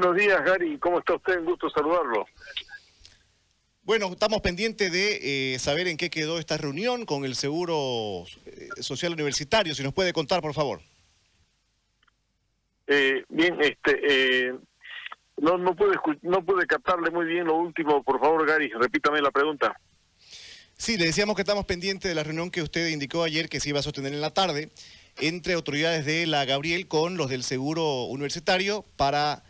[0.00, 0.78] Buenos días, Gary.
[0.78, 1.40] ¿Cómo está usted?
[1.40, 2.24] Un gusto saludarlo.
[3.82, 8.68] Bueno, estamos pendientes de eh, saber en qué quedó esta reunión con el Seguro eh,
[8.80, 9.74] Social Universitario.
[9.74, 10.80] Si nos puede contar, por favor.
[12.86, 14.52] Eh, bien, este,
[15.38, 18.04] no, no pude, no pude captarle muy bien lo último.
[18.04, 19.74] Por favor, Gary, repítame la pregunta.
[20.76, 23.70] Sí, le decíamos que estamos pendientes de la reunión que usted indicó ayer que se
[23.70, 24.70] iba a sostener en la tarde
[25.16, 29.42] entre autoridades de la Gabriel con los del Seguro Universitario para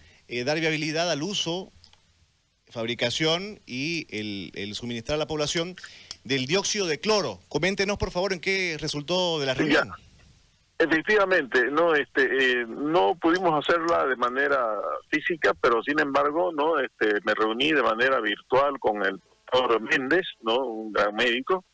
[0.44, 1.72] dar viabilidad al uso
[2.70, 5.76] fabricación y el, suministrar a la población
[6.24, 7.40] del dióxido de cloro.
[7.48, 9.90] Coméntenos, por favor, en qué resultó de la reunión.
[10.78, 14.76] Efectivamente, no, este, eh, no pudimos hacerla de manera
[15.10, 20.24] física, pero sin embargo, no, este, me reuní de manera virtual con el doctor Méndez,
[20.42, 21.64] no, un gran médico,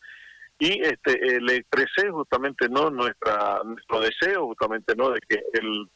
[0.59, 5.87] y este, eh, le expresé justamente, no, nuestra, nuestro deseo justamente, no, de que el,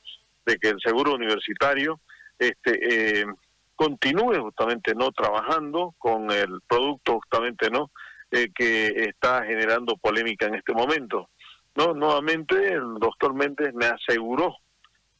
[0.44, 2.00] de que el seguro universitario,
[2.38, 3.26] este, eh,
[3.78, 7.92] continúe justamente no trabajando con el producto justamente no
[8.32, 11.30] eh, que está generando polémica en este momento.
[11.76, 14.56] No nuevamente el doctor Méndez me aseguró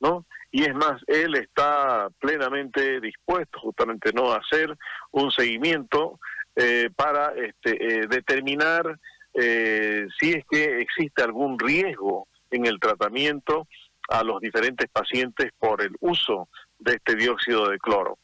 [0.01, 4.77] no y es más él está plenamente dispuesto justamente no a hacer
[5.13, 6.19] un seguimiento
[6.57, 8.99] eh, para este eh, determinar
[9.35, 13.69] si es que existe algún riesgo en el tratamiento
[14.09, 16.49] a los diferentes pacientes por el uso
[16.79, 18.19] de este dióxido de cloro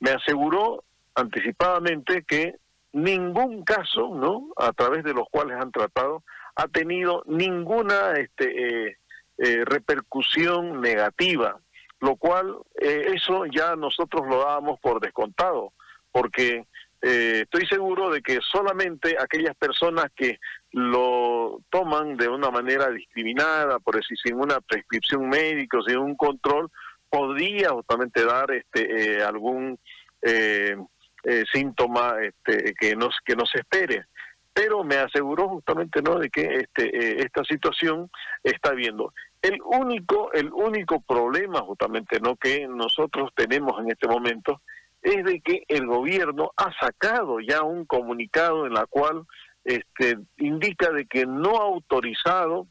[0.00, 2.56] me aseguró anticipadamente que
[2.92, 4.50] ningún caso, ¿no?
[4.56, 6.22] A través de los cuales han tratado,
[6.56, 8.96] ha tenido ninguna este, eh,
[9.38, 11.60] eh, repercusión negativa,
[12.00, 15.72] lo cual eh, eso ya nosotros lo dábamos por descontado,
[16.12, 16.66] porque
[17.00, 20.40] estoy seguro de que solamente aquellas personas que
[20.72, 26.68] lo toman de una manera discriminada, por decir, sin una prescripción médica, sin un control,
[27.08, 29.78] podría justamente dar este algún
[30.22, 30.76] eh,
[31.24, 34.06] eh, síntoma este, que nos que nos espere.
[34.52, 38.10] Pero me aseguró justamente no de que este eh, esta situación
[38.42, 39.12] está viendo.
[39.42, 44.60] El único el único problema justamente no que nosotros tenemos en este momento
[45.02, 49.24] es de que el gobierno ha sacado ya un comunicado en la cual
[49.64, 52.66] este indica de que no ha autorizado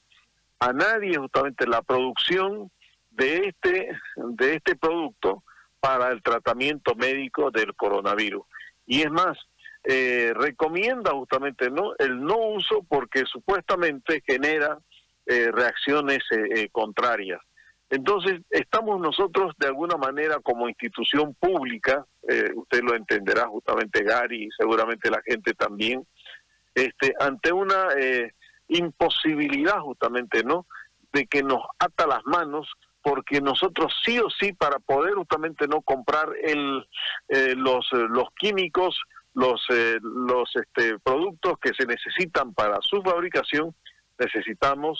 [0.60, 2.72] a nadie justamente la producción
[3.18, 5.44] de este de este producto
[5.80, 8.46] para el tratamiento médico del coronavirus.
[8.86, 9.38] Y es más,
[9.84, 14.78] eh, recomienda justamente no el no uso porque supuestamente genera
[15.26, 17.42] eh, reacciones eh, contrarias.
[17.90, 22.06] Entonces, estamos nosotros de alguna manera como institución pública,
[22.56, 26.06] usted lo entenderá justamente Gary y seguramente la gente también,
[26.76, 27.88] este, ante una
[28.68, 30.68] imposibilidad justamente, ¿no?
[31.14, 32.68] De que nos ata las manos
[33.08, 36.86] porque nosotros sí o sí para poder justamente no comprar el
[37.30, 39.00] eh, los eh, los químicos
[39.34, 43.74] los eh, los este productos que se necesitan para su fabricación
[44.20, 45.00] necesitamos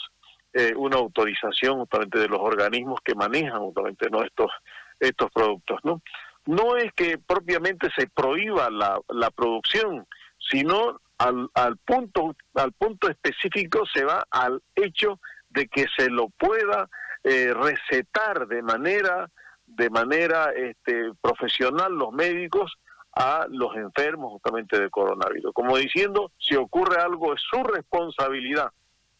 [0.76, 4.50] una autorización justamente de los organismos que manejan justamente no estos
[4.98, 6.00] estos productos no
[6.46, 10.06] no es que propiamente se prohíba la, la producción
[10.38, 15.20] sino al, al punto al punto específico se va al hecho
[15.50, 16.88] de que se lo pueda
[17.24, 19.30] eh, recetar de manera
[19.66, 22.78] de manera este, profesional los médicos
[23.12, 25.52] a los enfermos justamente de coronavirus.
[25.52, 28.70] Como diciendo, si ocurre algo es su responsabilidad,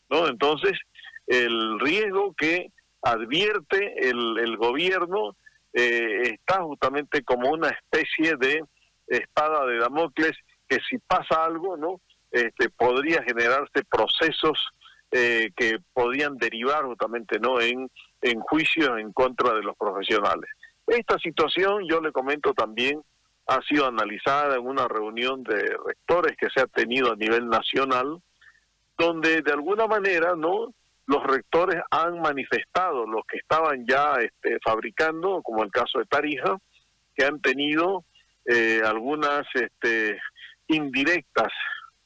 [0.09, 0.27] ¿no?
[0.27, 0.79] Entonces,
[1.27, 2.73] el riesgo que
[3.03, 5.37] advierte el, el gobierno
[5.73, 8.65] eh, está justamente como una especie de
[9.07, 10.37] espada de Damocles
[10.69, 12.01] que si pasa algo, ¿no?
[12.31, 14.69] Este, podría generarse procesos
[15.11, 20.51] eh, que podían derivar justamente no en, en juicios en contra de los profesionales.
[20.87, 23.03] Esta situación, yo le comento también,
[23.47, 28.21] ha sido analizada en una reunión de rectores que se ha tenido a nivel nacional,
[28.99, 30.75] donde de alguna manera no
[31.07, 36.59] los rectores han manifestado los que estaban ya este, fabricando, como el caso de Tarija,
[37.17, 38.05] que han tenido
[38.45, 40.21] eh, algunas este,
[40.67, 41.53] indirectas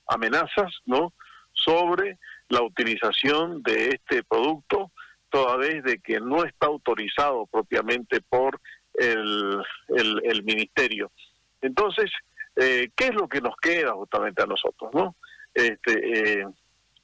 [0.07, 1.13] amenazas, ¿no?
[1.53, 2.19] Sobre
[2.53, 4.93] la utilización de este producto,
[5.31, 8.61] toda vez de que no está autorizado propiamente por
[8.93, 9.59] el,
[9.89, 11.11] el, ministerio.
[11.63, 12.11] Entonces,
[12.57, 14.91] eh, ¿qué es lo que nos queda justamente a nosotros?
[14.93, 15.17] no
[15.55, 16.47] este eh,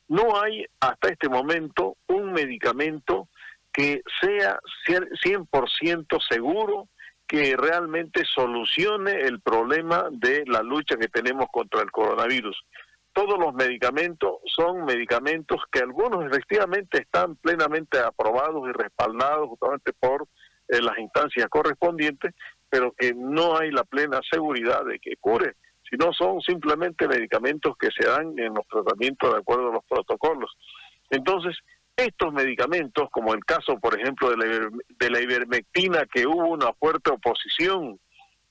[0.09, 3.29] No hay hasta este momento un medicamento
[3.73, 6.89] que sea 100% seguro
[7.27, 12.63] que realmente solucione el problema de la lucha que tenemos contra el coronavirus
[13.19, 20.29] todos los medicamentos son medicamentos que algunos efectivamente están plenamente aprobados y respaldados justamente por
[20.69, 22.33] eh, las instancias correspondientes,
[22.71, 25.57] pero que no hay la plena seguridad de que cure,
[25.91, 30.57] sino son simplemente medicamentos que se dan en los tratamientos de acuerdo a los protocolos.
[31.11, 31.57] Entonces,
[31.97, 36.73] estos medicamentos, como el caso, por ejemplo, de la, de la ivermectina, que hubo una
[36.75, 37.99] fuerte oposición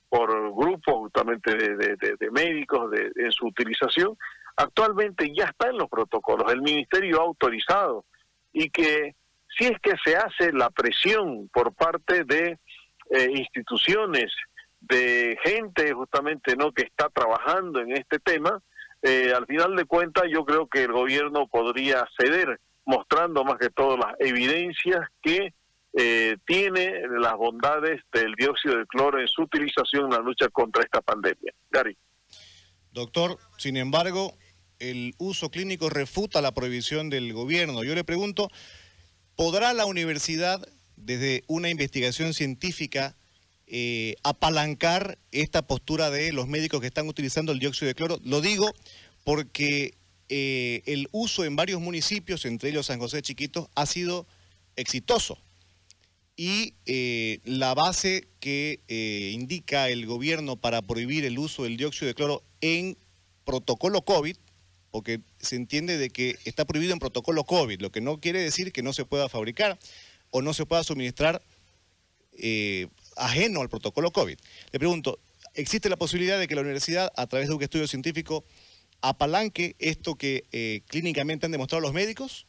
[0.08, 4.16] por grupos justamente de, médicos de, en su utilización,
[4.58, 8.04] actualmente ya está en los protocolos, el ministerio ha autorizado
[8.52, 9.14] y que
[9.56, 12.58] si es que se hace la presión por parte de
[13.10, 14.32] eh, instituciones,
[14.80, 18.60] de gente justamente no que está trabajando en este tema,
[19.02, 23.70] eh, al final de cuentas yo creo que el gobierno podría ceder, mostrando más que
[23.70, 25.54] todo las evidencias que
[25.94, 30.82] eh, tiene las bondades del dióxido de cloro en su utilización en la lucha contra
[30.82, 31.52] esta pandemia.
[31.70, 31.96] Gary.
[32.92, 34.34] Doctor, sin embargo,
[34.78, 37.84] el uso clínico refuta la prohibición del gobierno.
[37.84, 38.50] Yo le pregunto,
[39.36, 40.66] ¿podrá la universidad,
[40.96, 43.16] desde una investigación científica,
[43.66, 48.20] eh, apalancar esta postura de los médicos que están utilizando el dióxido de cloro?
[48.24, 48.72] Lo digo
[49.24, 49.94] porque
[50.28, 54.26] eh, el uso en varios municipios, entre ellos San José de Chiquito, ha sido
[54.76, 55.38] exitoso
[56.36, 58.80] y eh, la base que
[59.34, 62.96] indica el gobierno para prohibir el uso del dióxido de cloro en
[63.44, 64.36] protocolo COVID,
[64.90, 68.72] porque se entiende de que está prohibido en protocolo COVID, lo que no quiere decir
[68.72, 69.78] que no se pueda fabricar
[70.30, 71.42] o no se pueda suministrar
[72.32, 74.38] eh, ajeno al protocolo COVID.
[74.72, 75.18] Le pregunto,
[75.54, 78.44] ¿existe la posibilidad de que la universidad, a través de un estudio científico,
[79.00, 82.46] apalanque esto que clínicamente han demostrado los médicos?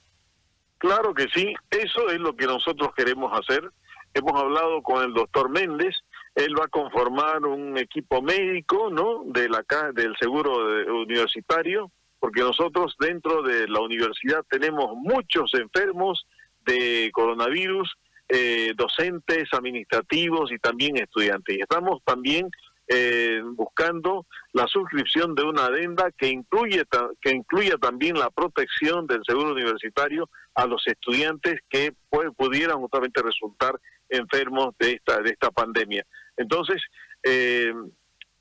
[0.79, 3.69] Claro que sí, eso es lo que nosotros queremos hacer.
[4.13, 5.93] Hemos hablado con el doctor Méndez,
[6.35, 9.23] él va a conformar un equipo médico, ¿no?
[9.25, 10.53] De la del seguro
[11.01, 16.25] universitario, porque nosotros dentro de la universidad tenemos muchos enfermos
[16.65, 17.95] de coronavirus,
[18.27, 21.57] eh, docentes, administrativos y también estudiantes.
[21.57, 22.49] Y estamos también
[22.87, 26.83] eh, buscando la suscripción de una adenda que incluye
[27.21, 31.93] que incluya también la protección del seguro universitario a los estudiantes que
[32.35, 33.79] pudieran justamente resultar
[34.09, 36.03] enfermos de esta de esta pandemia.
[36.35, 36.81] Entonces,
[37.23, 37.71] eh,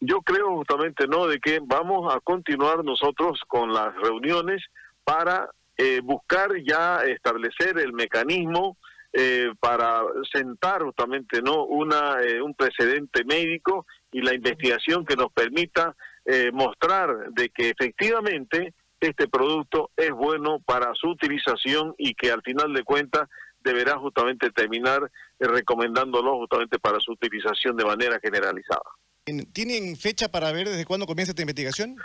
[0.00, 4.62] yo creo justamente no de que vamos a continuar nosotros con las reuniones
[5.04, 8.76] para eh, buscar ya establecer el mecanismo
[9.12, 10.02] eh, para
[10.32, 15.96] sentar justamente no una un precedente médico y la investigación que nos permita
[16.30, 22.42] eh, mostrar de que efectivamente este producto es bueno para su utilización y que al
[22.42, 23.28] final de cuentas
[23.60, 28.84] deberá justamente terminar eh, recomendándolo justamente para su utilización de manera generalizada.
[29.52, 31.96] ¿Tienen fecha para ver desde cuándo comienza esta investigación?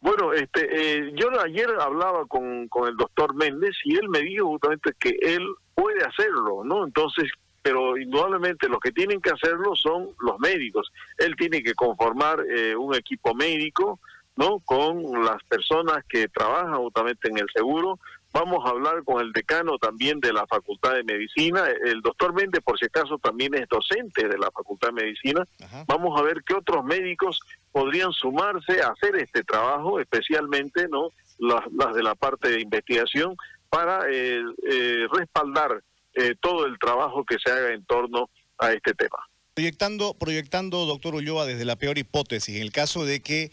[0.00, 4.46] Bueno, este, eh, yo ayer hablaba con, con el doctor Méndez y él me dijo
[4.46, 5.44] justamente que él
[5.74, 6.84] puede hacerlo, ¿no?
[6.84, 7.30] Entonces,
[7.62, 10.90] pero indudablemente los que tienen que hacerlo son los médicos.
[11.18, 14.00] Él tiene que conformar eh, un equipo médico,
[14.38, 14.60] ¿no?
[14.60, 17.98] Con las personas que trabajan justamente en el seguro.
[18.32, 21.64] Vamos a hablar con el decano también de la Facultad de Medicina.
[21.84, 25.44] El doctor Méndez, por si acaso, también es docente de la Facultad de Medicina.
[25.88, 27.40] Vamos a ver qué otros médicos
[27.72, 31.10] podrían sumarse a hacer este trabajo, especialmente, ¿no?
[31.38, 33.36] Las, de la parte de investigación,
[33.68, 34.40] para eh,
[34.70, 35.82] eh, respaldar
[36.14, 39.18] eh, todo el trabajo que se haga en torno a este tema.
[39.54, 43.50] Proyectando, proyectando, doctor Ulloa, desde la peor hipótesis, en el caso de que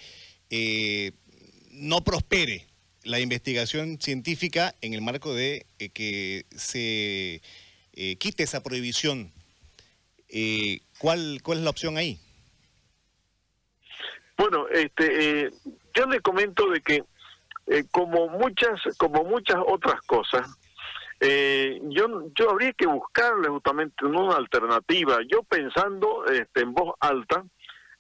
[0.50, 1.12] eh,
[1.72, 2.68] no prospere
[3.04, 7.42] la investigación científica en el marco de eh, que se
[8.20, 9.32] quite esa prohibición,
[11.00, 12.20] ¿cuál, ¿cuál es la opción ahí?
[14.38, 15.50] Bueno, este,
[15.94, 17.04] yo le comento de que
[17.92, 20.46] como muchas, como muchas otras cosas,
[21.20, 25.20] eh, yo, yo habría que buscarle justamente una alternativa.
[25.28, 27.44] Yo pensando este, en voz alta,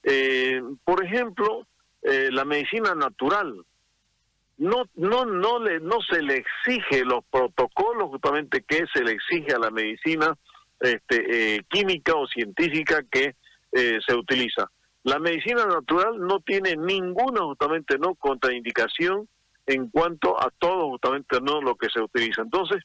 [0.04, 1.66] eh, por ejemplo,
[2.06, 3.66] eh, la medicina natural.
[4.58, 9.54] No, no, no, le, no se le exige los protocolos justamente que se le exige
[9.54, 10.34] a la medicina
[10.80, 13.36] este, eh, química o científica que
[13.76, 14.72] se utiliza.
[15.04, 19.28] La medicina natural no tiene ninguna justamente no contraindicación
[19.66, 22.42] en cuanto a todo justamente no lo que se utiliza.
[22.42, 22.82] Entonces,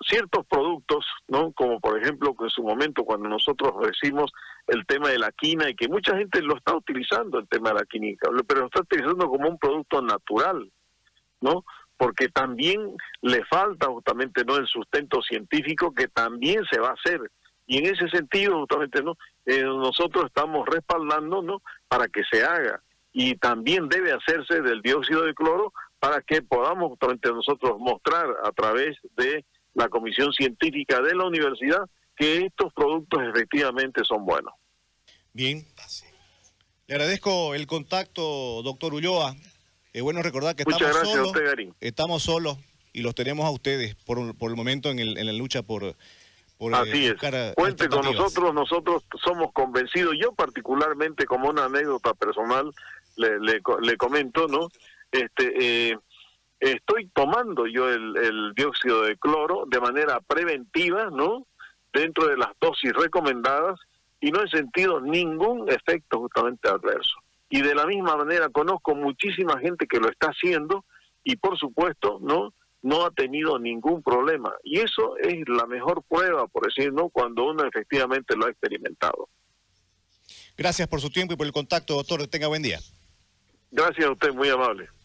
[0.00, 1.52] ciertos productos, ¿no?
[1.52, 4.32] Como por ejemplo en su momento cuando nosotros decimos
[4.66, 7.76] el tema de la quina y que mucha gente lo está utilizando el tema de
[7.76, 10.70] la química, pero lo está utilizando como un producto natural,
[11.40, 11.64] ¿no?
[11.96, 17.20] Porque también le falta justamente no el sustento científico que también se va a hacer.
[17.66, 22.82] Y en ese sentido justamente no eh, nosotros estamos respaldando no para que se haga.
[23.12, 28.50] Y también debe hacerse del dióxido de cloro para que podamos justamente nosotros mostrar a
[28.52, 31.80] través de la comisión científica de la universidad
[32.16, 34.52] que estos productos efectivamente son buenos.
[35.32, 35.64] Bien.
[36.86, 39.34] Le agradezco el contacto, doctor Ulloa.
[39.92, 41.50] Es bueno recordar que Muchas estamos gracias solos.
[41.56, 41.74] usted.
[41.80, 42.58] Estamos solos
[42.92, 45.94] y los tenemos a ustedes por, por el momento en, el- en la lucha por,
[46.58, 47.14] por eh, Así es.
[47.22, 50.14] eh, Cuente con nosotros, nosotros somos convencidos.
[50.20, 52.72] Yo particularmente, como una anécdota personal,
[53.16, 54.68] le, le, le comento, ¿no?
[55.12, 55.98] Este, eh,
[56.60, 61.46] estoy tomando yo el, el dióxido de cloro de manera preventiva, ¿no?
[61.92, 63.80] Dentro de las dosis recomendadas
[64.20, 67.14] y no he sentido ningún efecto justamente adverso.
[67.48, 70.84] Y de la misma manera conozco muchísima gente que lo está haciendo
[71.24, 72.54] y por supuesto, ¿no?
[72.82, 74.54] no ha tenido ningún problema.
[74.62, 77.08] Y eso es la mejor prueba, por decir, ¿no?
[77.08, 79.28] Cuando uno efectivamente lo ha experimentado.
[80.56, 82.26] Gracias por su tiempo y por el contacto, doctor.
[82.28, 82.78] Tenga buen día.
[83.70, 84.88] Gracias a usted, muy amable.